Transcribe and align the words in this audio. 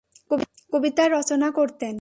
কবিতা 0.71 1.03
রচনা 1.07 1.49
করতেন। 1.51 1.89